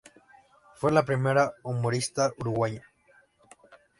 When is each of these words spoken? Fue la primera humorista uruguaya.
Fue 0.77 0.91
la 0.91 1.05
primera 1.05 1.53
humorista 1.61 2.33
uruguaya. 2.39 2.81